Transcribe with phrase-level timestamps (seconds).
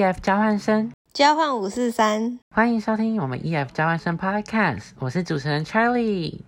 [0.00, 6.38] EF 交换生，交换五四三，欢迎收听我们 EF 交换生 Podcast，我是主持人 Charlie，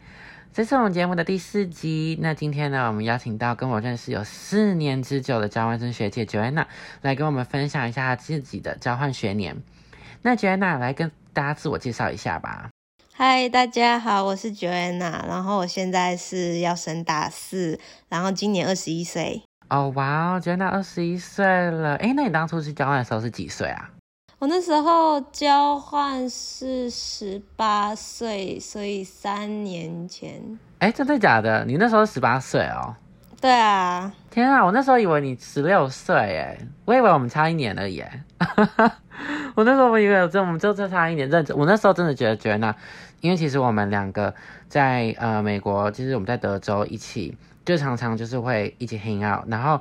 [0.54, 2.18] 这是我们节目的第四集。
[2.22, 6.64] 那今天呢，我们邀请到跟我认识有四年之久的交换生学姐 Joanna
[7.02, 9.62] 来跟我们分享一下自己的交换学年。
[10.22, 12.70] 那 Joanna 来跟大家自我介绍一下吧。
[13.12, 17.78] 嗨，大家好，我是 Joanna，然后我现在是要升大四，
[18.08, 19.42] 然后今年二十一岁。
[19.72, 21.96] 哦，哇哦，Joanna 二十一岁了。
[21.96, 23.88] 哎，那你当初去交换的时候是几岁啊？
[24.38, 30.58] 我那时候交换是十八岁，所以三年前。
[30.80, 31.64] 哎，真的假的？
[31.64, 32.94] 你那时候十八岁哦？
[33.40, 34.12] 对啊。
[34.30, 38.04] 天啊，我那时候以为你十六岁，哎，我以为我们差一年而已。
[39.54, 41.56] 我那时候我以为这我们就这差一年，认真。
[41.56, 42.74] 我那时候真的觉得 Joanna，
[43.22, 44.34] 因为其实我们两个
[44.68, 49.50] 在呃美国，其实我们在德州一起，就常常就是会一起 hang out。
[49.50, 49.80] 然后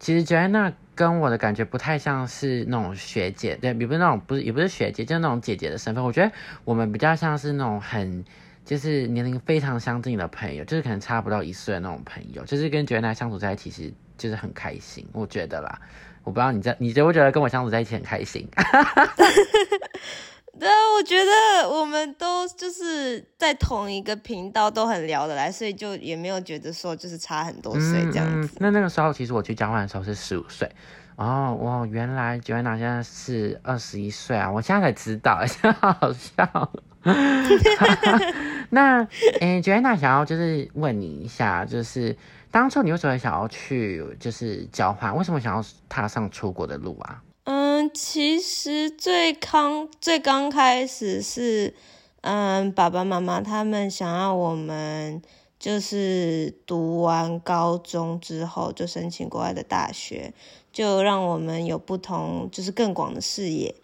[0.00, 0.72] 其实 Joanna。
[0.98, 6.02] 跟我的感觉不太像是那种学姐，对，也不是那种不是也不是学姐，就是那种姐姐的身份。
[6.02, 6.32] 我觉得
[6.64, 8.24] 我们比较像是那种很
[8.64, 15.06] 就是年龄非常相近的朋友，就是可能差不到一岁的那种朋友，就是跟觉得相处在一起其实就是很开心。
[15.12, 15.80] 我觉得啦，
[16.24, 18.48] 我不知道你在你觉不觉得跟我相处在一起很开心？
[20.58, 28.56] 对啊，我觉得我们都就是在同一个频道，都很聊得来，所以就也没有觉得说就是差很多岁这样子。
[28.58, 30.70] 那那个时候，其实我去交换的时候是十五岁，
[31.16, 34.50] 哦，哇，原来 Joanna 现在是二十一岁啊！
[34.50, 36.72] 我现在才知道， 现在好笑。
[38.70, 39.06] 那，
[39.40, 42.16] 诶，Joanna 想要就是问你一下，就是
[42.50, 45.16] 当初你为什么想要去就是交换？
[45.16, 47.22] 为什么想要踏上出国的路啊？
[47.50, 51.72] 嗯，其实最刚最刚开始是，
[52.20, 55.22] 嗯，爸爸妈妈他们想要我们
[55.58, 60.34] 就是读完高中之后就申请国外的大学，
[60.70, 63.74] 就让我们有不同就是更广的视野。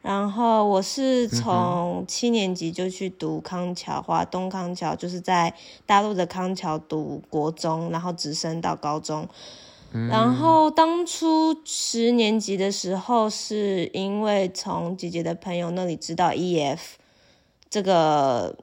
[0.00, 5.54] 然后我是从七年级就去读康桥，华东康桥，就是在
[5.84, 9.28] 大陆的康桥读国中，然后直升到高中。
[10.10, 16.80] 然后当初十年级的时候，是因为从姐姐的朋友那里知道 EF
[17.70, 18.56] 这个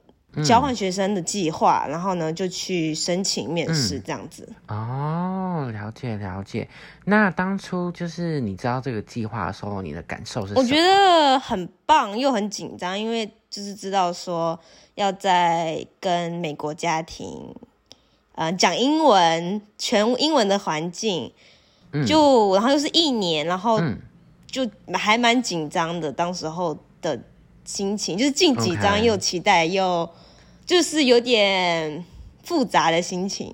[0.44, 4.48] 交换学生的计划，然后呢就去申请面试这样子。
[4.68, 6.68] 哦，了解了解。
[7.06, 10.54] 那当初就是你知道这个计划的时候，你的感受是？
[10.56, 14.60] 我觉得很棒又很紧张，因为就是知道说
[14.96, 17.56] 要在跟美国家庭。
[18.36, 21.32] 嗯，讲英文，全英文的环境，
[22.06, 23.80] 就然后又是一年，然后
[24.48, 26.12] 就还蛮紧张的。
[26.12, 27.20] 当时候的
[27.66, 30.10] 心情就是既紧张又期待，又
[30.66, 32.04] 就是有点
[32.44, 33.54] 复杂的心情。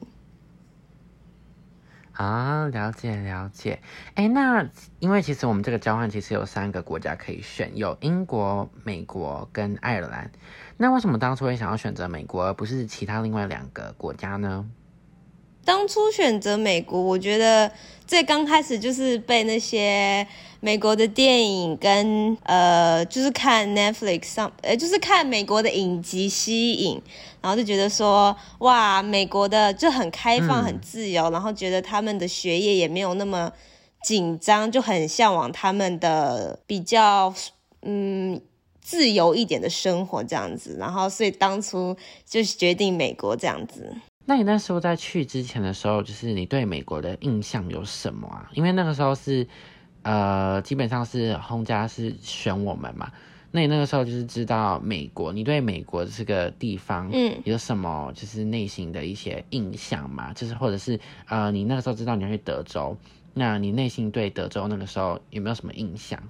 [2.17, 3.79] 啊，了解了解。
[4.15, 4.67] 哎，那
[4.99, 10.31] 因为其实我们这个交换其实有三个国家可以选，有英国、美国跟爱尔兰。
[10.77, 14.67] 那为什么当初会想要选择美国，而不是其他另外两个国家呢？
[15.67, 17.69] 当初选择美国，我觉得
[18.07, 20.25] 最刚开始就是被那些
[20.61, 27.01] 美国的电影跟呃，就是看 Netflix 上，呃，就是看美国的影集吸引，
[27.41, 33.51] 然后就觉得说，哇，美国的就很开放、很自由，然后觉得他们的学业也没有那么
[34.01, 37.33] 紧张，就很向往他们的比较
[37.81, 38.39] 嗯。
[38.79, 41.93] 自由一点的生活这样子，然后所以当初
[42.25, 43.93] 就决定美国这样子。
[44.29, 48.51] 那你那时候在去之前的时候，就是你对美国的印象有什么啊？
[48.53, 49.47] 因为那个时候是
[50.03, 53.09] 呃，基本上是轰家是选我们嘛。
[53.51, 60.33] 那你那个时候就是知道美国，你对美国这个地方嗯有什么就是内心的一些印象嘛？
[60.33, 60.99] 就是或者是
[61.29, 62.97] 呃，你那个时候知道你要去德州，
[63.33, 66.21] 那你内心对德州那个时候有没有什么印象？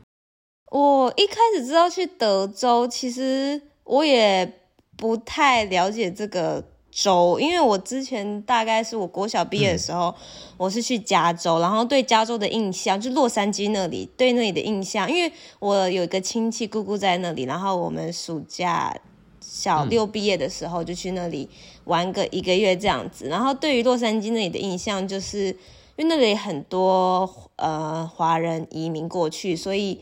[0.70, 4.54] 我一开始知道去德州，其实我也
[4.96, 6.64] 不太了解这个
[6.98, 10.14] 州，因为我之前大概是我国小毕业的时候，
[10.58, 18.92] 我是去加州，然后对加州的印象就洛杉矶那里，对那里的印象，因为我有一个亲戚姑姑在那里，然后我们暑假
[19.40, 21.48] 小六毕业的时候就去那里
[21.84, 25.56] 玩个一个月这样子，然后对于洛杉矶那里的印象，就是
[25.98, 30.00] 因为那里很多呃华人移民过去，所以。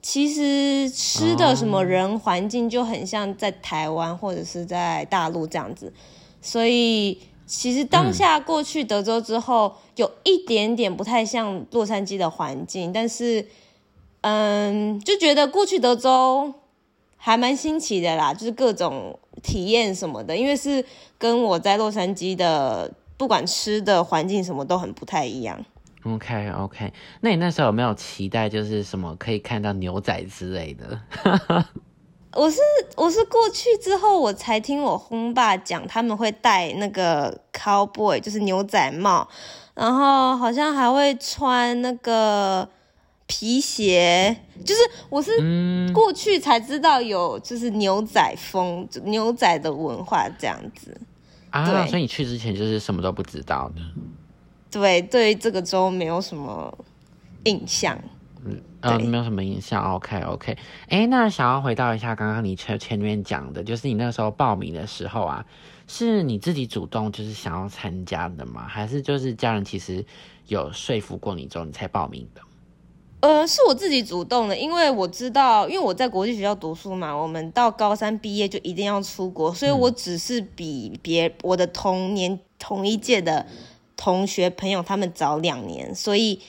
[0.00, 5.92] 其实吃的什么人环境就很像在台湾或者是在大陆这样子，
[6.40, 13.46] 所以其实当下过去德州之后，有一点点不太像洛杉矶的环境，但是
[14.20, 16.52] 嗯，就觉得过去德州
[17.16, 20.84] 还蛮新奇的啦，就是各种体验什么的，因为是
[21.16, 25.64] 跟我在洛杉矶的不管吃的环境什么都很不太一样。
[26.04, 31.64] OK OK，那你那时候有没有期待，就是什么可以看到牛仔之类的？
[32.34, 32.60] 我是
[32.94, 39.26] 我是过去之后，我才听我轰爸讲，他们会戴那个 cowboy，就是牛仔帽，
[39.74, 42.68] 然后好像还会穿那个
[43.26, 45.30] 皮鞋，就是我是
[45.94, 51.00] 过去才知道有就是牛仔风、牛仔的文化这样子
[51.50, 51.86] 啊。
[51.86, 53.80] 所以你去之前就是什么都不知道的。
[54.70, 56.76] 对，对这个州没有什么
[57.44, 57.98] 印象。
[58.80, 59.82] 呃，没有什么影响。
[59.94, 60.56] OK OK，
[60.88, 65.44] 哎，那想要回到一下刚刚你前前面讲的，就是你那时候报名的时候啊，
[65.88, 68.64] 是你自己主动就是想要参加的吗？
[68.68, 70.04] 还是就是家人其实
[70.46, 72.40] 有说服过你之后你才报名的？
[73.20, 83.44] 呃，是我自己主动的，因为我知道，因为我在国际学校读书嘛，我们到高三毕业就一定要出国，所以我只是比别我的同年同一届的
[83.96, 86.40] 同学朋友他们早两年，所以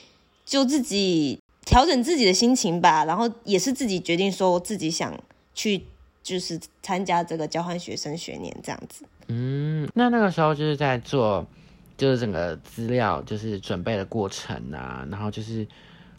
[0.46, 1.40] 就自己。
[1.70, 5.16] 调整自己的心情吧，然后也是自己决定说自己想
[5.54, 5.84] 去，
[6.20, 9.04] 就是参加这个交换学生学年这样子。
[9.28, 11.46] 嗯，那那个时候就是在做，
[11.96, 15.64] 就是整个资料就是准备的过程啊，然后就是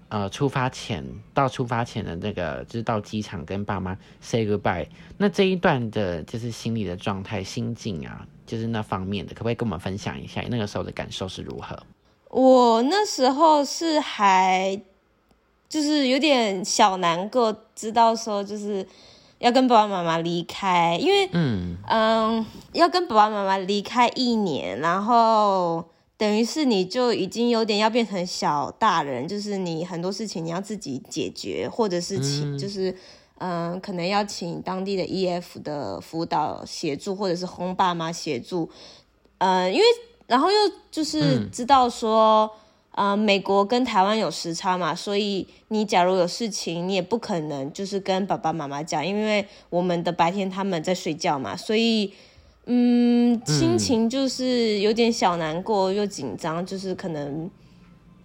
[0.07, 4.88] 呃出发前到出发前的那个就是到机场跟爸妈 say goodbye，
[5.18, 11.77] 那这一段的就是心理的状态、心境啊，就是那方面的，可不可以跟我们分享一下那个时候的感受是如何？
[12.30, 14.81] 我那时候是还。
[15.71, 18.85] 就是有点小难过，知道说就是
[19.39, 21.77] 要跟爸爸妈妈离开，因为嗯。
[21.88, 25.85] 嗯要跟爸爸妈妈离开一年，然后
[26.18, 32.94] 等于是你就已经有点要变成小大人，就是你很多事情你要自己解决，或者是请就是
[33.38, 38.69] 嗯可能要请当地的 EF 的辅导协助，或者是轰爸妈协助，
[39.38, 39.85] 嗯因为
[40.27, 40.57] 然后又
[40.91, 42.51] 就是知道说。
[42.94, 52.12] 呃，美国跟台湾有时差嘛，所以你假如有事情，你也不可能就是跟爸爸妈妈讲，因为我们的白天他们在睡觉嘛，所以
[52.66, 57.50] 嗯，心情就是有点小难过又紧张，就是可能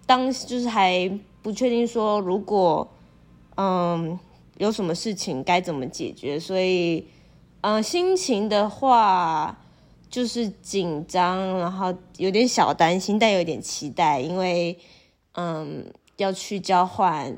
[0.05, 1.09] 当就是还
[1.41, 2.85] 不确定说如果
[3.55, 4.19] 嗯
[4.57, 7.07] 有什么事情该怎么解决，所以
[7.61, 9.57] 嗯心情的话。
[10.09, 14.77] 就是紧张，然后有点小担心，但有点期待，因为
[15.33, 17.35] 嗯要去交换，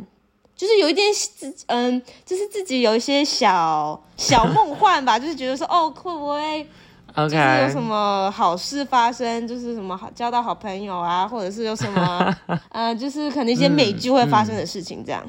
[0.55, 6.67] 就是有一点自嗯，就是自己有一些小小梦幻吧，就是觉得说哦会不会
[7.15, 12.37] ，OK，有什么好事发生，就是什么好交到好朋友啊，或者是有什么
[12.69, 15.21] 呃，就是可能一些美剧会发生的事情这样。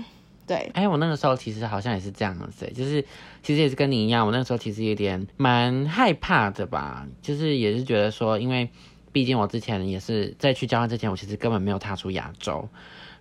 [0.50, 3.00] 对，哎，我那个时候其实好像也是这样子，就是
[3.40, 8.68] 其实也是跟你一样，我那个时候其实有点蛮害怕的吧，就是也是觉得说，因为
[9.12, 12.68] 毕竟我之前也是在去交换之前，我其实根本没有踏出亚洲，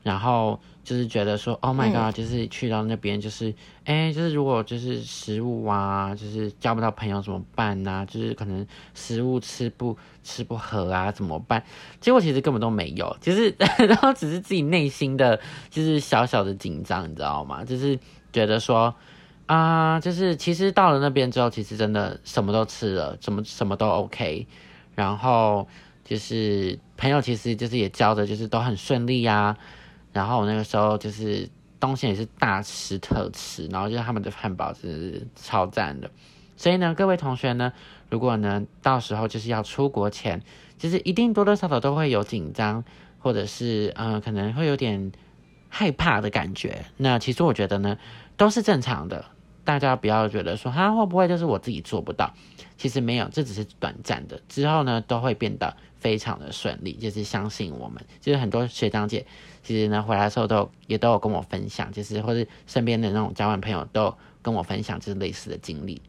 [0.03, 0.59] 然后。
[0.81, 3.53] 就是觉得说，Oh my god，就是去到那边，就是，
[3.83, 8.03] 哎，就是如果就是食物啊，就是交不到朋友怎么办呢？
[8.09, 8.65] 就是可能
[8.95, 11.63] 食物吃不吃不合啊，怎么办？
[12.01, 13.53] 结果其实根本都没有，就是
[13.87, 17.63] 然后只是自己内心的就是小小的紧张，你知道吗？
[17.63, 17.99] 就是
[18.33, 18.95] 觉得说，
[19.45, 24.47] 啊，就是其实到了那边之后，其实真的什么都吃了，什么什么都 OK，
[24.95, 25.67] 然后
[26.03, 29.55] 就是朋友其实就是也交的，就是都很顺利呀。
[30.11, 31.49] 然后我那个时候就是
[31.79, 36.09] 东西也是大吃特吃，然后就是他们的汉堡是超赞的，
[36.57, 37.71] 所以呢，各位同学呢，
[38.09, 40.41] 如果呢到时候就是要出国前，
[40.77, 42.83] 其实一定多多少少都会有紧张，
[43.19, 45.11] 或者是嗯可能会有点
[45.69, 46.85] 害怕的感觉。
[46.97, 47.97] 那其实我觉得呢
[48.35, 49.25] 都是正常的，
[49.63, 52.33] 大家不要觉得说哈会不会就是我自己做不到，
[52.77, 59.25] 其实没有，这只是短暂的，之后呢都会变得非常的顺利，就是相信我们，就是很多学长姐。
[59.61, 66.01] 其实呢，回来的时候都也都有跟我分享，就是或是身边的那种交换朋友都跟我分享，就是类似的经历。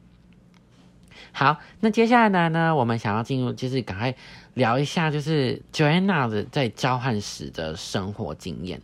[1.32, 4.14] 好，那接下来呢，我们想要进入，就是赶快
[4.54, 8.80] 聊一下，就是 Joanna 的在交换时的生活经验。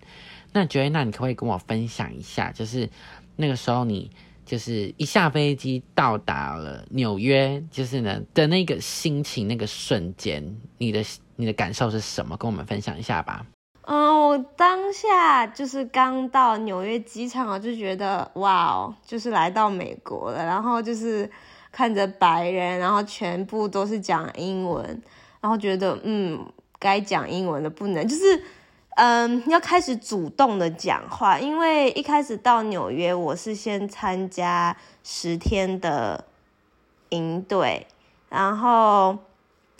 [0.53, 2.91] 那 Joanna，你可不可以跟我分享一下，就是
[3.37, 4.11] 那个时候你
[4.47, 12.37] 就是一下飞机到达了纽约，就是呢的那个心情，那个瞬间，你的你的感受是什么？
[12.37, 13.45] 跟我们分享一下吧。
[13.83, 20.45] 嗯，我当下就是刚到纽约机场，我就觉得哇哦，就是来到美国了。
[20.45, 21.31] 然后就是
[21.71, 24.85] 看着白人，然后全部都是讲英文，
[25.41, 26.45] 然后觉得嗯，
[26.79, 28.43] 该讲英文的不能，就是
[28.97, 31.39] 嗯，要开始主动的讲话。
[31.39, 36.25] 因为一开始到纽约，我是先参加十天的
[37.09, 37.87] 营队，
[38.29, 39.17] 然后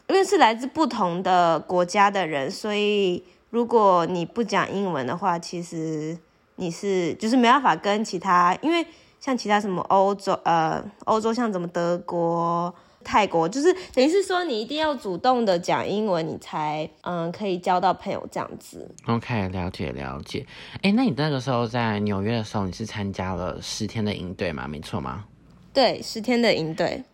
[0.07, 3.23] 因为是来自不同的国家的人，所以。
[3.51, 6.19] 如果你不讲英文的话，其实
[6.57, 8.85] 你是就是没办法跟其他，因为
[9.21, 12.75] 像其他什么欧洲呃欧洲像什么德国。
[13.07, 18.93] 泰国就是等于是说，你一定要主动的讲英文，你才嗯可以交到朋友这样子。
[19.07, 20.45] OK，了解了解。
[20.83, 24.67] 哎，那你那个时候在纽约的时候，你是参加了十天的营队吗？
[24.67, 25.25] 没错吗？
[25.73, 27.05] 对，十天的营队。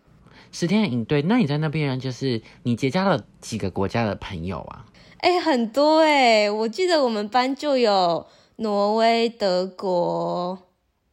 [0.51, 4.85] 十天的营队，那你在那边就是你结交了几个国家的朋友啊？
[5.19, 10.57] 哎，很多哎，我记得我们班就有挪威、德国、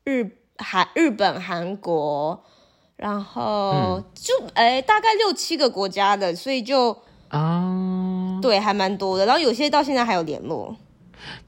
[0.04, 2.42] 日韩、日本、韩国。
[3.00, 6.94] 然后就哎，大概六七个国家的，所以就
[7.28, 9.24] 啊，对，还蛮多的。
[9.24, 10.76] 然后有些到现在还有联络。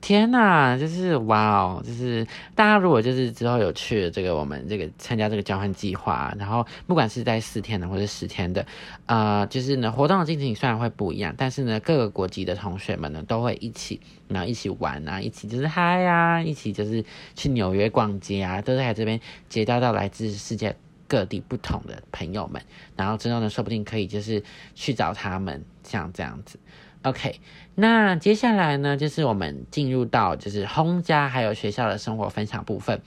[0.01, 8.65] 天呐，就是哇哦，就是大家如果就是之后有去这个我们这个参加这个交换计划，然后不管是在四天的或者十天的，
[9.05, 17.05] 呃，就是呢活动的进行虽然会不一样，但是呢各个国籍的同学们呢都会一起，然后一起玩啊，一起就是嗨啊，一起就是
[17.35, 20.75] 去纽约逛街啊，都在这边结交到来自世界。
[21.13, 22.63] 各地不同的朋友们，
[22.97, 24.43] 然后之后呢，说不定可以就是
[24.75, 26.59] 去找他们，像这样子。
[27.03, 27.39] OK，
[27.75, 33.03] 那接下来呢，就是我们进入到就是轰家还有学校的生活分享部分。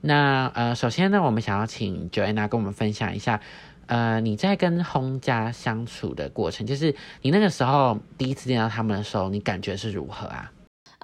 [0.00, 3.38] 那呃，首先呢，我们想要请 Joanna 跟我们分享一下，
[3.84, 10.50] 呃，你在跟轰家相处的过程，就是你那个时候第一次见到他们的时候，你感觉是如何啊？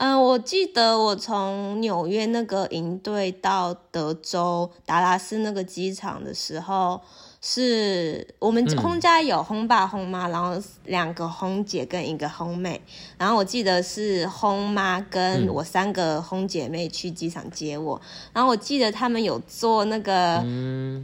[0.00, 7.00] 嗯，我记得我从纽约那个营队到德州达拉斯那个机场的时候。
[7.40, 12.80] 是我们轰家有轰爸轰妈，然后两个轰姐跟一个轰妹，
[13.16, 18.00] 然后我记得是轰妈跟我三个轰姐妹去机场接我，
[18.32, 20.44] 然后我记得他们有做那个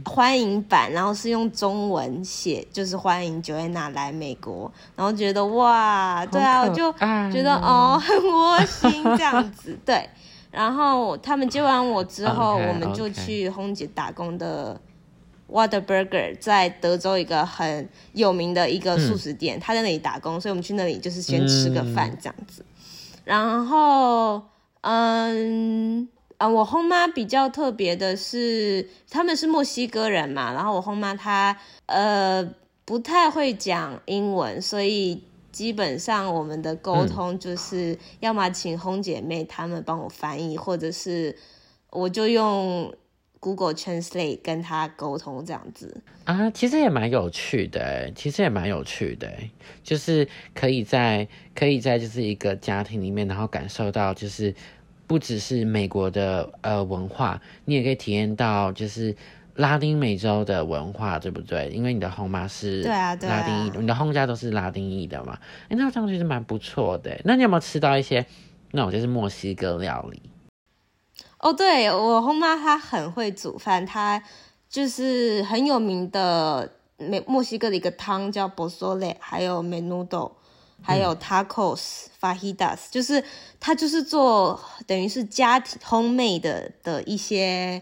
[0.05, 6.91] 欢迎版，然后是用中文写，就是欢迎 Joanna 来美国，然后觉得哇，对啊，我就
[7.31, 10.09] 觉得哦很窝心这样子，对，
[10.51, 14.77] 然后他们接完我之后， 我们就去轰姐打工的。
[15.55, 22.65] Water Burger 在德州一个很有名的一个素食店，他在那里打工，所以我们去那里就是先吃个饭这样子。
[23.23, 24.41] 然后，
[24.81, 26.05] 嗯，
[26.37, 32.45] 啊，我后妈比较特别的是，他们是墨西哥人嘛，然后我后妈她呃
[32.83, 41.33] 不太会讲英文，所以基本上我们的沟通就是要么请红姐妹她们帮我翻译，或者是
[41.91, 42.93] 我就用。
[43.45, 49.31] Google Translate 跟他沟通这样子啊，其实也蛮有趣的，其实也蛮有趣的，
[49.83, 54.51] 就是可以在可以在就是一个家庭里面，然后感受到就是
[55.05, 59.15] 不只是美国的呃文化，你也可以体验到就是
[59.57, 61.69] 拉丁美洲的文化，对不对？
[61.69, 65.37] 因为你的后妈是对啊，拉丁裔，你的后家都是拉丁裔的嘛，
[65.69, 67.15] 哎，那这样其实蛮不错的。
[67.23, 68.25] 那你有没有吃到一些
[68.71, 70.19] 那种就是墨西哥料理？
[71.45, 74.19] 哦，对我后妈她很会煮饭，她
[74.67, 80.31] 就是很有名的美墨西哥的一个汤叫 b o s o l e 还有 menudo，
[80.81, 83.23] 还有 tacos fajitas，就是
[83.59, 87.79] 她就是做等于是家庭 homemade 的的一些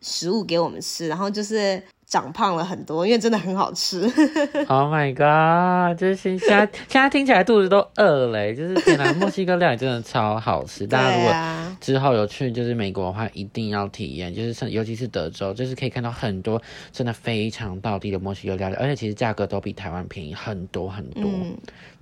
[0.00, 1.80] 食物给我们吃，然后就是。
[2.12, 4.02] 长胖了很多，因为真的很好吃。
[4.68, 5.98] Oh my god！
[5.98, 10.86] 就是现在现在听起来肚子都饿了，就是天哪， 墨西哥料理真的超好吃。
[10.86, 14.34] 大家如果之后有去就是美国的话，一定要体验。
[14.34, 16.60] 就是尤其是德州，就是可以看到很多
[16.92, 21.30] 真的非常道地的墨西哥料理，而且其实价格都比台湾便宜很多很多，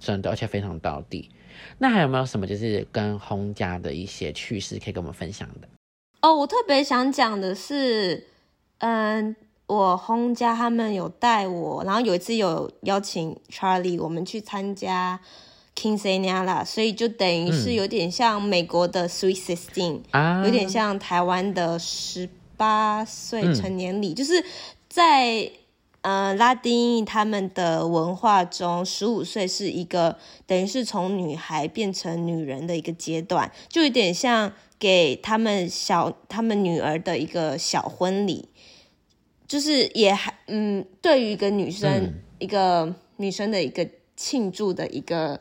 [0.00, 1.30] 真的，而且非常道地。
[1.78, 5.68] 那还有没有什么就是跟烘家的一些趣事可以跟我们分享的？
[6.22, 8.26] 哦，我特别想讲的是，
[8.78, 9.36] 嗯。
[9.70, 15.20] 我轰家他们有带我，然后有一次有邀请 Charlie 我们去参加
[15.76, 20.00] Kingsiana，所以就等于是有点像美国的 Sweet Sixteen，
[20.44, 24.44] 有点像台湾的十八岁成年礼，就是
[24.88, 25.48] 在
[26.00, 30.16] 呃拉丁他们的文化中，十五岁是一个
[30.48, 38.48] 等于是从女孩变成女人的一个阶段，就有点像给他们小他们女儿的一个小婚礼。
[39.50, 43.84] 就是也还嗯，对于一个女生，一个女生的一个
[44.16, 45.40] 庆祝的一个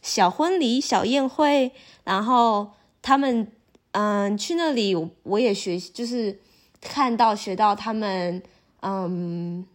[0.00, 1.70] 小婚礼、小宴会，
[2.02, 2.70] 然后
[3.02, 3.52] 他们
[3.92, 6.40] 嗯去那里，我也学，就是
[6.80, 8.42] 看到学到他们
[8.80, 9.66] 嗯，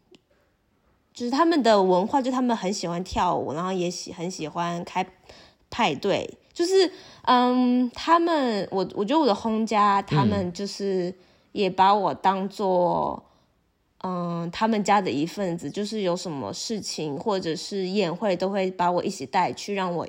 [1.14, 5.06] 就是他们的文化，就他们很喜欢跳舞，然后也喜很喜欢开
[5.70, 6.92] 派对，就是
[7.26, 11.14] 嗯，他们我我觉得我的轰家，他们就是
[11.52, 13.24] 也把我当做。
[14.06, 20.08] 嗯，他们家的一份子，就是有什么事情或者是宴会，都会把我一起带去，让我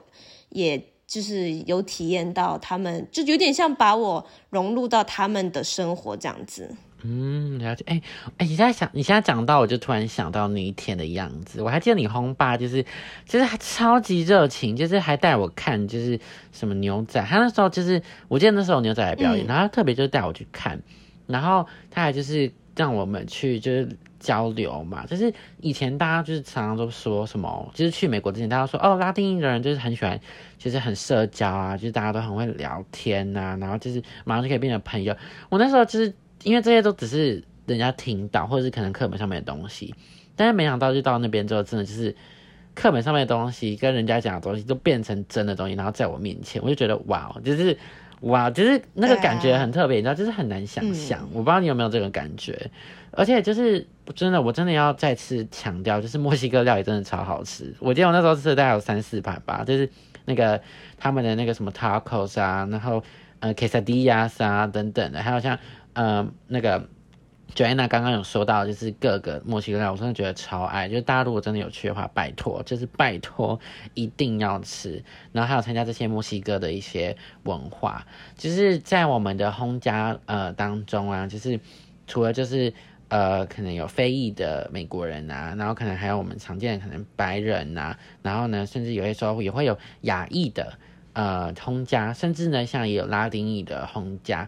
[0.51, 6.77] 也就是有体验到他们，就有点像把我融入到他们的生活这样子。
[7.03, 7.85] 嗯，了解。
[7.87, 8.03] 哎
[8.39, 11.63] 哎，你现在想，你现在讲到，我就突然想到那一天的样子。
[11.63, 12.85] 我还记得你轰爸就是，
[13.27, 16.19] 就是还超级热情，就是还带我看，就是
[16.53, 17.21] 什么牛仔。
[17.23, 20.83] 他那时候就是，我记得那时候牛仔来表演，然后特别就带我去看，
[21.27, 23.89] 然后他还就是让我们去就是
[24.21, 25.05] 交流嘛。
[25.07, 30.21] 就是以前大家就是常常都说什么，就是去美国之前，大家说哦，拉丁裔的人就是很喜欢，
[30.59, 35.17] 就是很社交啊，就是大家都很会聊天呐，然后就是马上就可以变成朋友。
[35.49, 36.15] 我那时候就是。
[36.45, 39.93] 因为这些都只是人家听到，或者是可能课本上面的东西，
[40.37, 42.15] 但是没想到就到那边之后，真的就是
[42.73, 47.77] 课本上面的东西跟人家讲的东西都变成真的东西，然后在我面前，我就觉得哇，就是
[48.21, 51.29] 哇，就是那个感觉很特别，你知道，就是很难想象。
[51.33, 52.71] 我不知道你有没有这个感觉，
[53.11, 57.75] 而且就是真的，我真的要再次强调，就是墨西哥料理真的超好吃。
[57.79, 59.89] 我记得我那时候吃大概有三四盘吧，就是
[60.25, 60.61] 那个
[60.99, 63.03] 他们的那个什么 tacos 啊，然后
[63.41, 65.59] 呃 quesadillas 啊等等的，还有像。
[65.97, 66.87] 呃，那个
[67.55, 70.89] Joanna 刚刚有说到，就是各个墨西哥料，我真的觉得超爱。
[70.89, 73.59] 就是大家如果真的有去的话，拜托，就是拜托
[73.95, 75.03] 一定要吃。
[75.33, 81.59] 然后还有参加这些墨西哥的一些文化，就是在我们的烘家呃当中啊，就是
[82.07, 82.75] 除了就是
[83.09, 90.77] 呃可能有非裔的美国人啊，然后可能还有我们常见的可能白人呐，然后呢，甚至有些时候也会有亚裔的
[91.15, 94.47] 呃烘家，甚至呢像也有拉丁裔的烘家。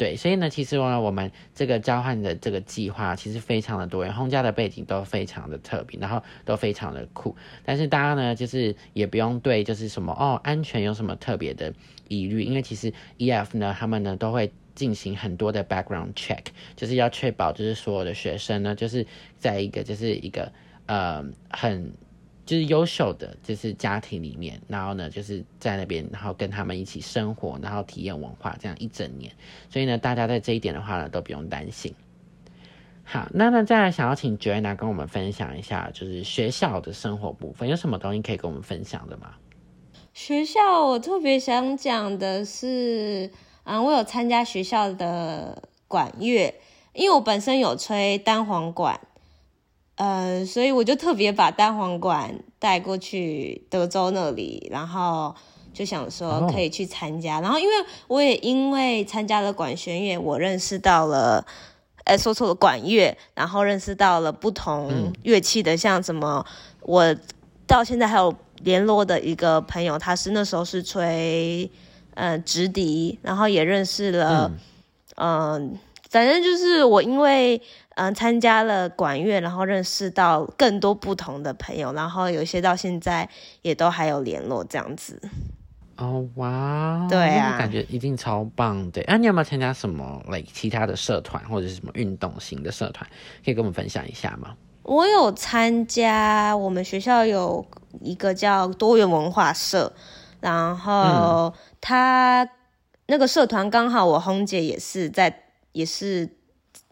[0.00, 7.36] 对，所以呢，其实呢，我们这个交换的这个计划其实非常的多元，轰家的背景都非常的特别，然后都非常的酷。
[7.66, 11.70] 但是大家呢，就是也不用对就是什么哦安全有什么特别的
[12.08, 20.50] 疑虑，因为其实 EF 呢，他们呢都会进行很多的 background check，就是要确保就是所有的学生呢，就是在一个就是一个
[20.86, 21.92] 呃很。
[22.50, 29.30] 就是优秀的，就是家庭里面，然后呢，就是在那边，然后跟他们一起生活，然后体验文化，这样一整年。
[29.68, 31.94] 所以呢，大家在这一点的话呢，都不用担心。
[33.04, 39.34] 好，那呢，再来想要请 Joanna 跟我们分享一下，就是学校的生活部分，有什么东西可以跟我们分享的吗？
[40.12, 43.30] 学校我特别想讲的是，
[43.62, 46.52] 啊，我有参加学校的管乐，
[46.94, 49.00] 因为我本身有吹单簧管。
[50.00, 55.34] 呃，所以我就特别把单簧管带过去德州那里，然后
[55.74, 57.38] 就想说可以去参加。
[57.42, 57.74] 然后因为
[58.08, 61.44] 我也因为参加了管弦乐，我认识到了，
[62.04, 66.46] 呃，说错了管乐，然后认识到了不同乐器的，像什么，
[66.80, 67.14] 我
[67.66, 71.70] 到现在还有联络的一个朋友，他是那时候是吹
[72.14, 74.50] 呃直笛，然后也认识了，
[75.16, 77.60] 嗯，反正就是我因为。
[78.00, 83.28] 嗯，参加了管乐，然后认识到更多不同的朋友，然后有些到现在
[83.60, 85.20] 也都还有联络这样子。
[85.98, 89.02] 哦哇，对啊，感觉一定超棒的。
[89.02, 93.06] 啊，你有没有参加什么 like 其他的社团或者是什么运动型的社团，
[93.44, 94.54] 可以跟我们分享一下吗？
[94.82, 97.66] 我有参加，我们学校有
[98.00, 99.92] 一个叫多元文化社，
[100.40, 102.48] 然后他
[103.08, 106.39] 那个社团刚好我红姐也是在，也是。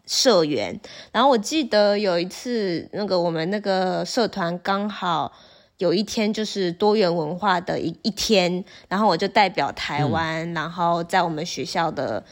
[0.09, 0.79] 社员，
[1.11, 5.31] 然后我记得有一次，那个我们那个社团刚好
[5.77, 12.25] 有一天就是多元文化的一一天，然后我就代表台湾，然后在我们学校的，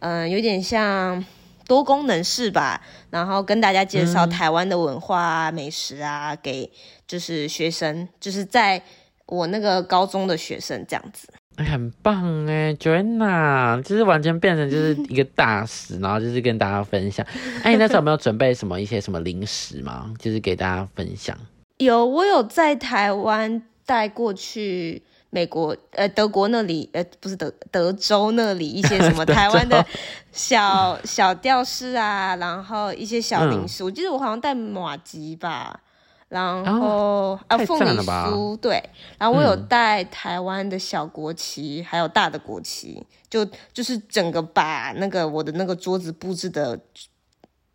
[0.00, 1.24] 嗯，有点像
[1.66, 6.70] 多功能室吧，然后跟大家介绍台湾的文化啊、美食啊，给
[7.06, 8.82] 就是学生，就是在
[9.24, 11.28] 我那个高中的学生这样子。
[11.56, 17.24] 很棒哎，Joanna，就是完全变成就是一个大使，然后就是跟大家分享。
[17.62, 20.12] 哎，你那时候有没有准备什么一些什么零食吗？
[20.18, 21.36] 就是给大家分享。
[21.78, 29.84] 有，我有在台湾带过去美国，呃，德国那里，呃，不是德德州那里一些什么 台湾的
[30.32, 33.84] 小小吊饰啊，然后一些小零食。
[33.84, 35.80] 我记得我好像带马吉吧。
[36.32, 38.82] 然后啊，凤梨酥对，
[39.18, 46.80] 然后我有带台湾的小国旗，还有大的国旗，就就是整个把那个我的那个桌子布置的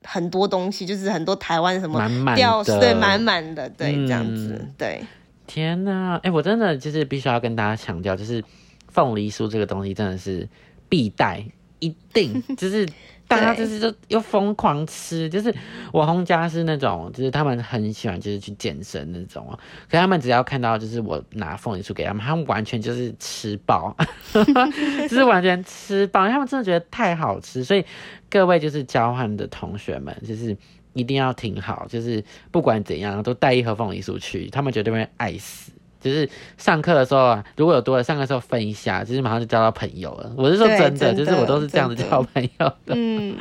[0.04, 2.00] 很多东西，就是很多台湾什么
[2.36, 5.04] 吊饰，对，满满的，对，这样子，对。
[5.46, 8.44] 天呐，哎，我真的就是必须要跟大家强调，就是
[8.88, 10.50] 凤梨酥这个东西真的是
[10.90, 11.46] 必带，
[11.78, 12.90] 一定就是。
[13.28, 15.54] 大家就是就又疯狂吃，就是
[15.92, 19.60] 我红家是那种，就是他们很喜欢就是去健身那种哦。
[19.90, 23.96] 可他们只要看到就是我拿凤梨酥给他们，他们完全就是吃饱，
[24.34, 27.64] 就是完全吃饱，他们真的觉得太好吃。
[27.64, 27.86] 所以
[28.30, 30.56] 各位就是交换的同学们，就是
[30.94, 35.72] 一定要听好，就是不管怎样都带一盒凤梨酥去，他们绝对会爱死。
[36.00, 40.32] 就是上课的时候啊，如果有多的上课的时候分一下，就是马上就交到朋友了。
[40.38, 42.94] 我是说真的，真的就是我都是这样子交朋友的。
[42.96, 43.38] 嗯，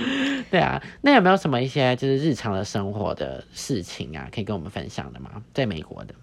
[0.51, 5.31] 对啊，那有没有什么一些就是日常的生活的事情啊，可以跟我们分享的吗？
[5.55, 6.15] 在美国的，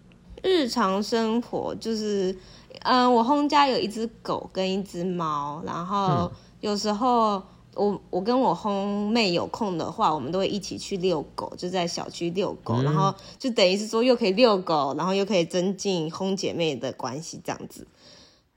[0.41, 2.35] 日常生活就是，
[2.83, 7.41] 嗯，我轰家有一只狗跟一只猫，然后有时候
[7.75, 17.87] 我我跟我烘妹有空的话，我们都会一起去遛狗，就在小区遛狗，然后就等于是说又可以遛狗，然后又可以增进烘姐妹的关系这样子。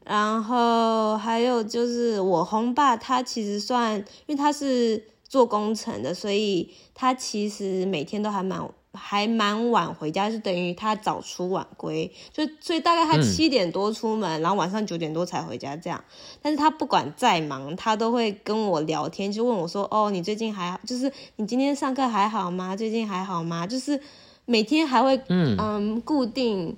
[0.05, 8.61] 然后还有就是我烘爸，他其实算，因为他是做工程的，所以他其实每天都还蛮
[8.97, 16.03] 还蛮晚回家，就等于他早出晚归，就所以大概他嗯七点多出门，然后晚上九点多才回家这样。
[16.43, 20.81] 但是他不管再忙，他都会跟我聊天，就问我说：“哦，你最近还好？
[20.87, 22.75] 就是你今天上课还好吗？
[22.75, 24.01] 最近还好吗？”就是
[24.45, 26.77] 每天还会嗯嗯固定。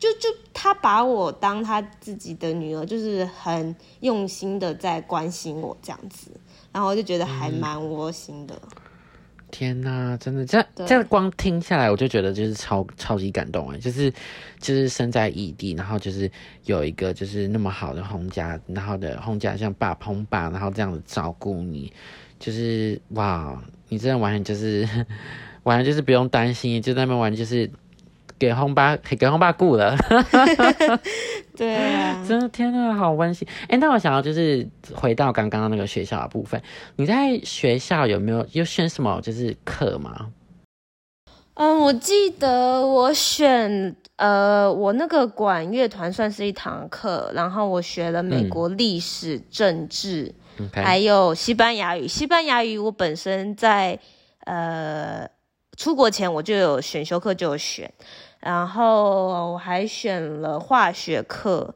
[0.00, 6.30] 就就他把我当他自己的女儿，就是很用心的在关心我这样子，
[6.70, 8.56] 然后我就觉得还蛮窝心的。
[9.50, 14.10] 天呐，真的，这这样光听下来，我就觉得就是超超级感动哎，就是
[14.58, 16.30] 就是身在异地，然后就是
[16.64, 21.92] 有一个就是那么好的红家，然后的红家像爸轰爸，然后这样子照顾你，
[22.38, 24.88] 就是哇，你真的完全就是
[25.64, 27.70] 完全就是不用担心，就在那边玩就是。
[28.38, 29.96] 给红爸给红爸顾了，
[31.58, 33.46] 对啊，真的天呐，好温馨！
[33.68, 36.62] 哎、那我想要就是回到刚刚那个学校的部分，
[36.94, 40.30] 你在学校有没有有选什么就是课吗？
[41.54, 50.32] 嗯，我记得我选呃，我那个管乐团算是一堂课，然后我学了美国历史、政治
[50.72, 52.06] 还有西班牙语。
[52.06, 53.98] 西班牙语我本身在
[54.44, 55.28] 呃
[55.76, 57.92] 出国前我就有选修课就有选，
[58.40, 61.74] 然后我还选了化学课，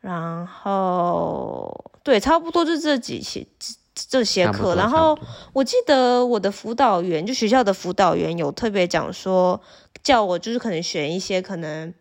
[0.00, 4.74] 然后对，差不多就这几些这这些课。
[4.74, 5.18] 然后
[5.52, 9.60] 我记得我的辅导员，就学校的辅导员有特别讲说，
[10.02, 11.92] 叫我就是可能选一些可能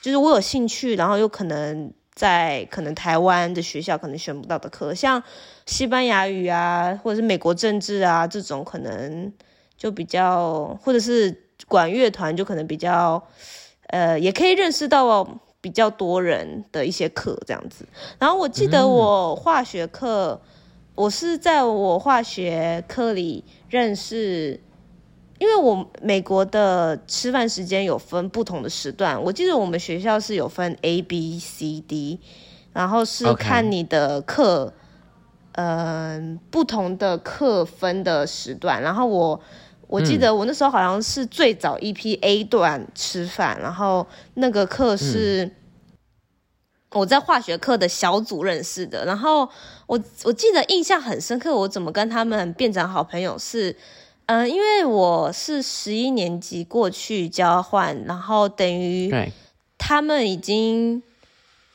[0.00, 5.22] 就是我有兴趣，然后又可能在可能台湾的学校可能选不到的课，像
[5.66, 9.32] 西班牙语啊，或者是美国政治啊这种，可能
[9.76, 13.22] 就比较，或者是管乐团就可能比较，
[13.88, 17.86] 呃，也可以认识到比较多人的一些课这样子。
[18.18, 20.40] 然后我记得我化学课，
[20.94, 24.60] 我是在我化学课里认识。
[25.40, 32.20] 因为我美国的吃饭时间有分不同的时段，我记得我们学校是有分 A、B、C、D，
[32.72, 34.72] 然后是看你的课，
[35.52, 38.80] 嗯、不同的课分的时段。
[38.80, 39.40] 然后我
[39.86, 45.50] 我记得我那时候好像是最早一批 A 段吃饭，然后那个课是。
[46.90, 49.48] 我在化学课的小组认识的，然后
[49.88, 53.74] 我我记得印象很深刻，我怎么跟他们变成好朋友是，
[54.26, 59.12] 嗯、因为我是十一年级过去交换，然后等于，
[59.76, 61.02] 他们已经，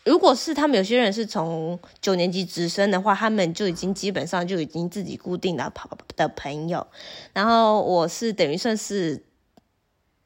[0.10, 6.88] 如果是他们有些人是从九年级直升的话，他们就已经基本上就已经自己固定的跑的朋友，
[7.32, 9.24] 然后我是等于算是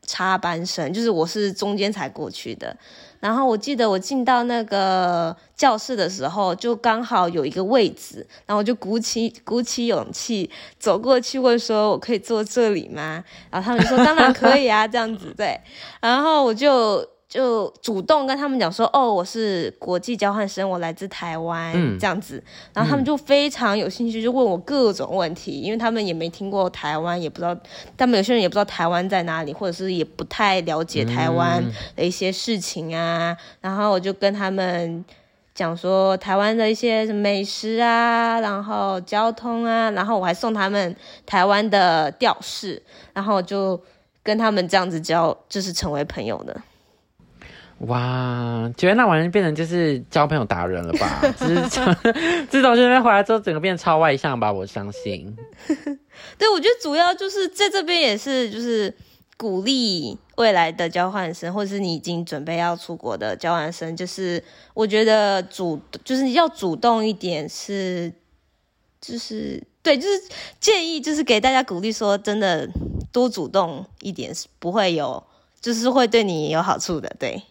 [0.08, 2.78] 插班生，就是我是中间才过去的。
[3.20, 15.60] 然后我记得我进到那个教室的时候，就刚好有一个位置，然后我就鼓起鼓起勇气走过去问说：“我可以坐这里吗？”然后他们就说：“当然可以啊，这样子对。”
[16.00, 22.44] 然后我就就主动跟他们讲说：“哦，我是国际交换生，我来自台湾，嗯这样子。”
[22.76, 27.58] 然后他们就非常有兴趣，就问我各种问题，因为他们也没听过台湾，也不知道，
[27.98, 31.64] 他们有些人也不知道台湾在哪里，或者是也不太了解台湾
[31.96, 33.36] 的一些事情啊。
[33.62, 35.04] 然后我就跟他们。
[35.56, 40.96] 讲说台湾的一些美食啊，然后交通啊，然后我还送他们
[41.28, 42.82] 台湾的吊饰，
[43.14, 43.80] 然后就
[44.24, 46.60] 跟他们这样子交，就是成为朋友的。
[47.80, 51.22] 哇，觉得那完全变成就是交朋友达人了吧？
[51.38, 51.56] 就是
[52.50, 54.52] 自从这边回来之后，整个变超外向吧？
[54.52, 55.36] 我相信。
[56.38, 58.96] 对，我觉得主要就是在这边也是就是
[59.36, 64.42] 鼓励未来的交换生，或者是你已经准备要出国的交换生，就是
[64.74, 68.14] 我觉得主就是要主动一点是，
[69.02, 70.22] 就是对，就是
[70.62, 72.70] 建议就是给大家鼓励说，真的
[73.12, 75.22] 多主动一点是不会有，
[75.60, 77.44] 就是会对你有好处的，对。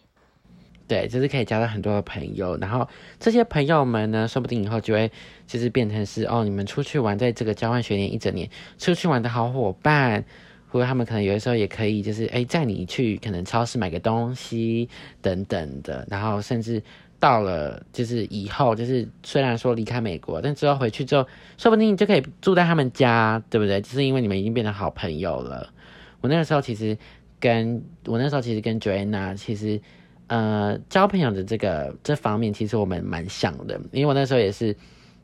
[0.87, 2.87] 对，就是可以交到很多的朋友，然后
[3.19, 5.11] 这些朋友们呢，说不定以后就会
[5.47, 10.23] 就是变成是哦，你们出去玩，在这个交换学年一整年出去玩的好伙伴，
[10.67, 14.89] 或者他们可能有的时候也可以，就是哎，载你去可能超市买个东西
[15.21, 16.83] 等等的，然后甚至
[17.19, 21.25] 到了就是以后，就是虽然说离开美国，但之后回去之后，
[21.57, 23.79] 说不定你就可以住在他们家，对不对？
[23.79, 25.71] 就是因为你们已经变成好朋友了。
[26.19, 26.97] 我那个时候其实
[27.39, 29.79] 跟我那时候其实跟 Joanna 其实
[30.27, 34.75] 呃交朋友的这个这方面，其实我们蛮像的，因为我那时候也是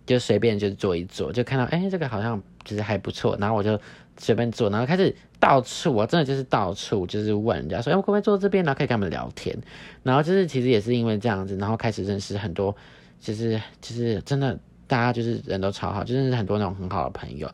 [0.06, 3.80] 就随便就做一做，就看到哎这个好像就是还不错，然后我就
[4.18, 9.58] 随便做，然后开始到处我真的就是到处就是问人家说哎我可不可以坐这边，然后可以跟他们聊天，
[10.04, 12.76] 然后就是其实也是因为这样子，然后开始认识很多，
[13.20, 17.50] 其实其实真的大家就是人都超好，就认识很多那种很好的朋友。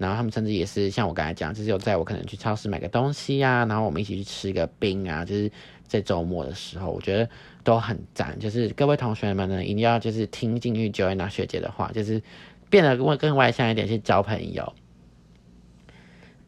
[0.00, 5.52] 然后他们甚至也是像我刚才讲，就是有在我可能去超市买个东西啊，然后我们一起去吃个冰啊，就是
[5.86, 7.28] 在周末的时候，我觉得
[7.62, 8.34] 都很赞。
[8.40, 12.22] 就是各位同学们呢，一定要就是听进去 Joanna 学姐的话，就是
[12.70, 14.72] 变得更更外向一点去交朋友。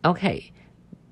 [0.00, 0.44] OK，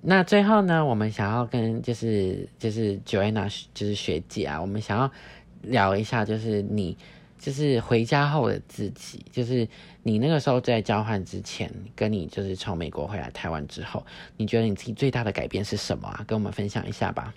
[0.01, 5.13] 那最后呢，我们想要跟就是就是 Joanna 就是学姐啊，我们想要
[5.61, 6.97] 聊一下，就是你。
[7.41, 9.67] 就是回家后的自己，就是
[10.03, 14.05] 你那个时候在交换之前，跟你就是从美国回来台湾之后，
[14.37, 16.23] 你觉得你自己最大的改变是什么啊？
[16.27, 17.33] 跟我们分享一下吧。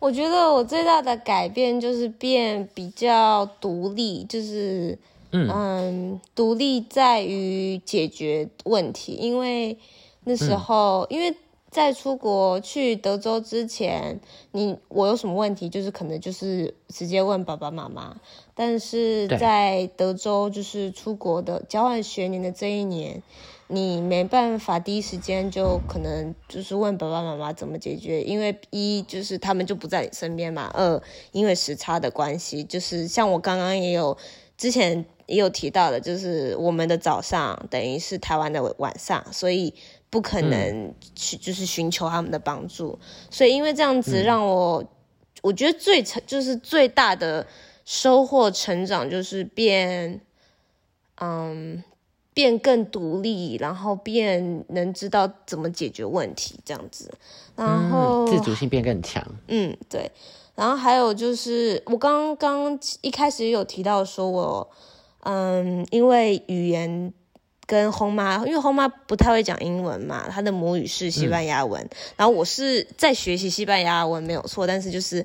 [0.00, 4.98] 我觉得我最大的改变就是变比较独立，就是
[5.30, 9.78] 嗯，独立在于解决问题，因为
[10.24, 11.34] 那时候因为。
[11.70, 14.20] 在出国去德州之前，
[14.52, 18.16] 你我有什么问题，就是可能就是直接问爸爸妈妈。
[18.54, 23.22] 但是在德州，就是出国的交换学年的这一年，
[23.66, 31.00] 你没办法第一时间就可能就是问爸爸妈妈怎么解决，因为一就是他们就不在你身边嘛，二
[31.32, 34.16] 因为时差的关系，就是像我刚刚也有
[34.56, 39.74] 之前也有提到的，就是我们的早上等于是台湾的晚上，所以。
[40.10, 42.98] 不可能去，就是寻求他们的帮助，
[43.30, 44.82] 所以因为这样子让我，
[45.42, 47.46] 我觉得最成就是最大的
[47.84, 50.18] 收获成长就是变，
[51.20, 51.84] 嗯，
[52.32, 57.12] 变更独立，然后变能知道怎么解决问题这样子，
[57.54, 59.22] 然后自主性变更强。
[59.48, 60.10] 嗯，对。
[60.54, 64.70] 然后还有就是我刚刚一开始有提到说我，
[65.24, 67.12] 嗯，因为语言。
[67.68, 71.86] 跟红妈，因为红妈不太会讲英文嘛，她的母语是西班牙文。
[72.16, 75.22] 然后我是在学习西班牙文没有错，但是就是，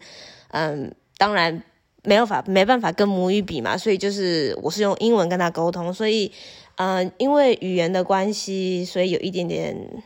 [0.50, 1.64] 嗯，当然
[2.04, 5.94] 没有法没办法跟母语比嘛，所以就是我是用英文跟她沟通。
[5.94, 6.30] 所以，
[6.76, 10.04] 嗯，因为语言的关系，所以有一点点，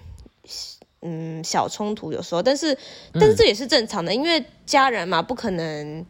[1.01, 2.77] 嗯，小冲突有时候，但是
[3.13, 6.05] 但是这也是正常的，因为家人嘛，不可能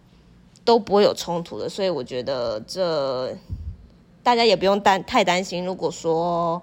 [0.66, 3.34] 都不会有冲突的，所以我觉得这。
[4.28, 6.62] 大家也不用担太担心，如果说，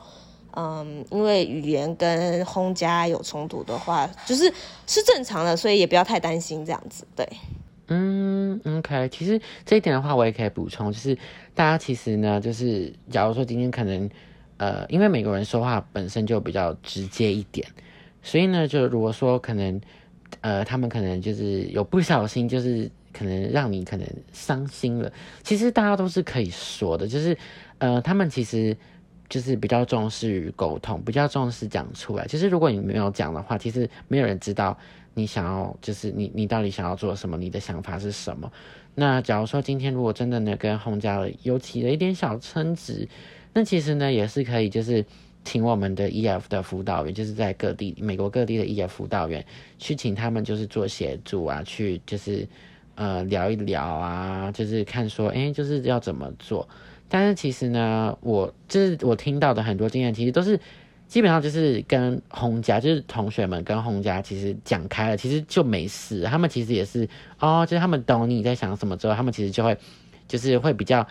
[0.54, 4.52] 嗯，因为语言跟轰家有冲突的话，就是
[4.86, 7.06] 是正常的，所以也不要太担心这样子。
[7.16, 7.26] 对，
[7.88, 11.16] 嗯，OK，其实这一点的话，我也可以补充，就是
[11.54, 14.10] 大家其实呢，就是假如说今天可能，
[14.58, 17.66] 呃，因为美国人说话本身就比较直接一点，
[18.22, 19.80] 所以呢，就如果说可能，
[20.42, 22.90] 呃，他们可能就是有不小心，就是。
[23.16, 25.10] 可能让你可能伤心了，
[25.44, 27.38] 其实大家都是可以说的，就是，
[27.78, 28.76] 呃，他们其实
[29.28, 32.26] 就是比较重视于沟通，比较重视讲出来。
[32.26, 34.76] 其实如果你没有讲的话，其实没有人知道
[35.14, 38.52] 你想要，就是你你到底想要做什么，你的想法是什么。
[38.96, 43.08] 那假如说今天如果真的呢跟洪家有起了一点小争执，
[43.52, 45.04] 那其实呢也是可以，就是
[45.44, 49.44] 请我们的 E F 的辅导员，就是在各地美国各地的 E F 辅导员
[49.78, 52.46] 去请他们就是做协助啊，去就是。
[52.94, 56.68] 呃，聊一聊啊，就是看说，哎，就是要怎么做。
[57.08, 60.58] 但是其实呢，我就是我听到的很多经验，其实都是
[61.06, 66.22] 基本上就是跟洪家，就是同学们跟洪家其实讲开了，其实就没事。
[66.24, 69.76] 他们其实也是哦，就是他们懂你在想什么之后，他们其实就会
[70.26, 71.06] 就是会比较。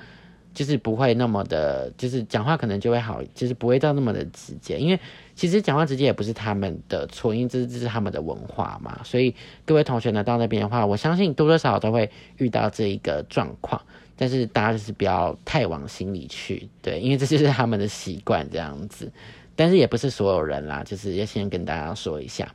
[0.53, 4.99] 就是不会那么的，就是讲话可能就会好，就是不会到那么的直接，因为
[5.33, 8.99] 其实讲话直接也不是他们的错，因为这这是他们的文化嘛。
[9.03, 9.33] 所以
[9.65, 13.81] 各位同学呢到那边的话，我相信多多少少都会遇到这一个状况，
[14.15, 19.11] 但是大家就是不要太往心里去，对，因为这就是他们的习惯这样子。
[19.55, 22.53] 但是也不是所有人啦，就是要先跟大家说一下。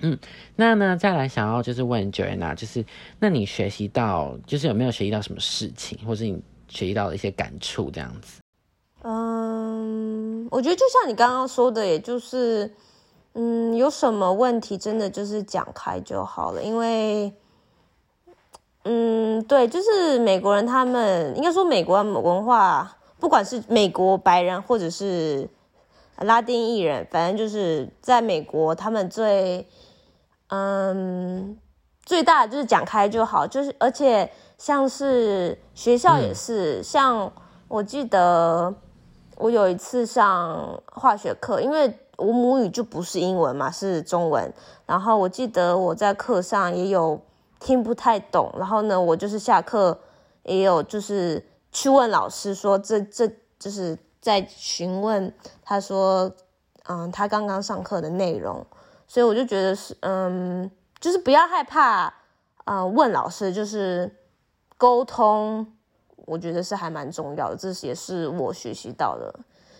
[0.00, 0.18] 嗯，
[0.56, 2.84] 那呢再来想要就是问 Joanna，就是
[3.18, 6.42] 那你学习到就是有没有学习到什么事情，或是你？
[6.72, 8.40] 学习到的一些感触，这样子。
[9.02, 12.72] 嗯，我觉得就像你刚刚说的，也就是，
[13.34, 16.62] 嗯，有什么问题，真的就是讲开就好了。
[16.62, 17.32] 因为，
[18.84, 25.48] 嗯，对，就是美国人他们应该说美国文化，不管是美国白人或者是
[26.16, 29.68] 拉丁艺人，反正就是在美国，他们最
[30.48, 31.58] 嗯
[32.04, 34.30] 最大的就是讲开就好，就是而且
[34.62, 37.32] 像是学校也是，像
[37.66, 38.72] 我记得
[39.34, 44.52] 我有一次上化学课，因为我母语就不是英文嘛，是中文，
[44.86, 47.20] 然后我记得我在课上也有
[47.58, 49.98] 听不太懂，然后呢，我就是下课
[50.44, 53.26] 也有就是去问老师说这这
[53.58, 56.30] 就是在询问他说，
[56.84, 58.64] 嗯，他刚刚上课的内容，
[59.08, 60.70] 所以我就觉得是，嗯，
[61.00, 62.14] 就是不要害怕，
[62.66, 64.08] 嗯，问老师就是
[64.82, 65.64] 沟通，
[66.26, 69.32] 我觉得是还蛮重要的，这也是我学习到的，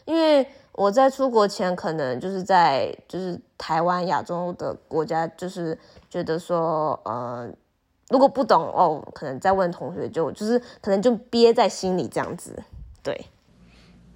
[0.05, 5.77] 因为我在出国前可能就是在就是台湾亚洲的国家，就是
[6.09, 7.51] 觉得说，呃，
[8.11, 12.63] 如果不懂哦，可能再问同学就就是可能就憋在心里这样子，
[13.03, 13.27] 对。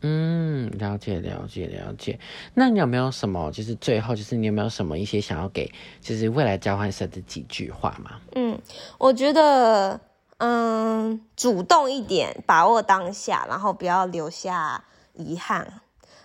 [0.03, 2.21] 嗯，了解了解了解。
[2.55, 5.69] 那你有没有什么，就是最后，就是你有没有什么一些想要给，
[6.01, 8.21] 就是未来交换生的几句话吗？
[8.37, 8.57] 嗯，
[8.99, 9.99] 我觉得，
[10.39, 15.81] 嗯，主动一点，把握当下，然后不要留下遗憾。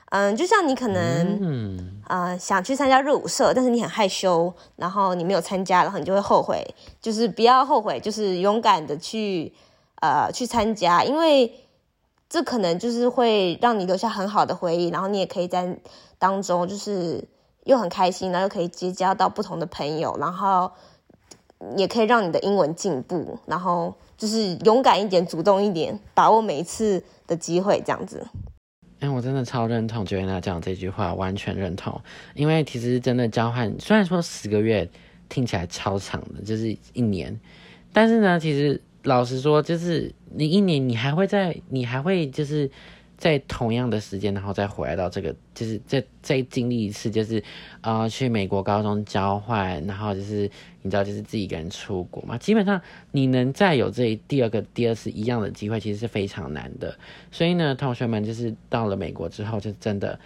[0.10, 6.64] 嗯，就像你可能，嗯，呃，想去参加热舞社，但是你很害羞，然后你没有参加，然后你就会后悔。
[7.02, 9.54] 就是不要后悔，就是勇敢的去，
[10.02, 11.54] 呃，去参加，因为。
[12.34, 15.78] 这可能就是会让你留下很好的回忆，然后你也可以在
[16.18, 17.28] 当中就是
[17.66, 20.72] 又很开心，然后又可以结交到不同的朋友，然后
[21.78, 28.26] 也可以让你的英文进步，然后就是勇敢一点，主动一点，把握每一次的机会，这样子。
[29.00, 32.00] 哎，我真的超认同 Joanna 讲这句话，完全认同。
[32.36, 34.90] 因为其实真的交换，虽然说十个月
[35.30, 37.40] 听起来超长的，就是一年，
[37.92, 38.82] 但是呢，其实。
[39.06, 42.70] 老实说，就是你一年，你还会在，你还会就是
[43.22, 47.44] 在同样的时间，然后再回来到这个，就是再再经历一次，就是
[47.82, 50.50] 呃去美国高中交换，然后就是
[50.82, 52.36] 你知道，就是自己一个人出国嘛。
[52.40, 52.82] 基本上
[53.12, 56.98] 你能再有这第二个、第二次一样的机会，其实是非常难的。
[57.32, 60.20] 所以呢，同学们就是到了美国之后，就真的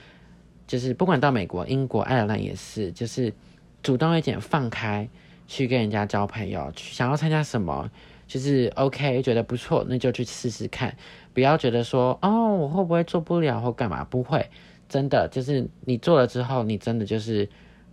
[0.66, 3.34] 就是不管到美国、英国、爱尔兰也是，就是
[3.84, 5.10] 主动一点，放开
[5.48, 7.92] 去跟人家交朋友，去想要参加什么。
[8.28, 10.96] 就是 OK，觉得不错，那就去试试看，
[11.34, 14.04] 不要觉得说哦，我会不会做不了或干嘛？
[14.04, 14.50] 不会，
[14.90, 17.48] 真的就是你做了之后，你真的就是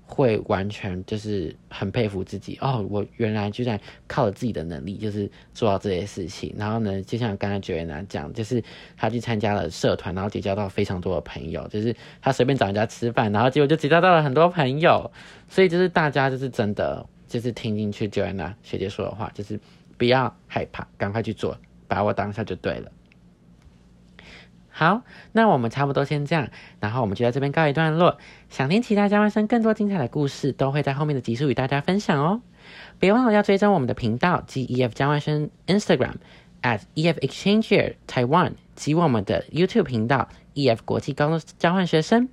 [0.06, 2.86] 会完全就是很佩服自己哦。
[2.88, 6.54] 我原来居然靠着自己的能力，就是做到这些事情。
[6.56, 8.62] 然后呢，就像刚才九月娜讲，就是
[8.96, 11.68] 他去参加了社团，然后结交到非常多的朋友。
[11.68, 15.10] 就是他随便找人家吃饭，然后结果就结交到了很多朋友。
[15.48, 19.60] 所以就是大家就是真的就是听进去九月娜学姐说的话，就是。
[20.02, 22.90] 不要害怕，赶快去做，把握当下就对了。
[24.68, 26.48] 好，那我们差不多先这样，
[26.80, 28.18] 然后我们就在这边告一段落。
[28.50, 32.40] 想听其他交换生更多精彩的故事，都会在后面的集数与大家分享哦。
[32.98, 36.14] 别忘了要追踪我们的频道及 EF 交换生 Instagram
[36.62, 42.28] at EF Exchanger Taiwan 及我们的 YouTube 频道 EF 国际高中交换学生。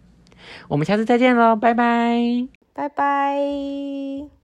[0.70, 4.39] 我们下次再见喽，拜拜，拜拜。